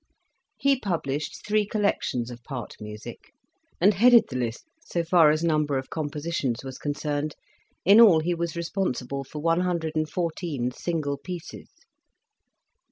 He 0.57 0.79
published 0.79 1.45
three 1.45 1.63
collections 1.67 2.31
of 2.31 2.43
part 2.43 2.75
music, 2.79 3.33
and 3.79 3.93
headed 3.93 4.23
the 4.29 4.35
list 4.35 4.65
so 4.79 5.03
far 5.03 5.29
as 5.29 5.43
number 5.43 5.77
of 5.77 5.91
compositions 5.91 6.63
was 6.63 6.79
con 6.79 6.93
cerned, 6.95 7.33
in 7.85 8.01
all 8.01 8.19
he 8.19 8.33
was 8.33 8.55
responsible 8.55 9.23
for 9.23 9.39
114 9.43 10.71
single 10.71 11.17
pieces. 11.19 11.69